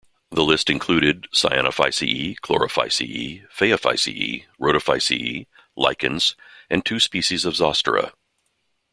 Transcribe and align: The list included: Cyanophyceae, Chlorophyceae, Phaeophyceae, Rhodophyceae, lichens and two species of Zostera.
The 0.31 0.41
list 0.43 0.71
included: 0.71 1.27
Cyanophyceae, 1.31 2.37
Chlorophyceae, 2.41 3.47
Phaeophyceae, 3.55 4.45
Rhodophyceae, 4.59 5.45
lichens 5.75 6.35
and 6.71 6.83
two 6.83 6.99
species 6.99 7.45
of 7.45 7.53
Zostera. 7.53 8.11